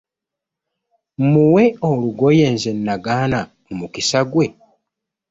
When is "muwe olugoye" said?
1.31-2.45